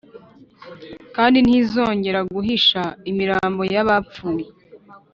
[1.15, 4.47] kandi ntizongera guhisha imirambo y’abapfuye.